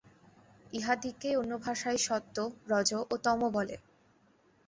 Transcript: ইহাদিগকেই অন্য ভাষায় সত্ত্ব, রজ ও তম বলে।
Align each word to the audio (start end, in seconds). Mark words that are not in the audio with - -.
ইহাদিগকেই 0.73 1.35
অন্য 1.35 1.53
ভাষায় 1.57 1.99
সত্ত্ব, 1.99 2.37
রজ 2.67 2.89
ও 3.03 3.15
তম 3.25 3.39
বলে। 3.49 3.75